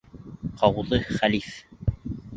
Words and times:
ҠАУҘЫ 0.61 1.01
ХӘЛИФ 1.19 1.53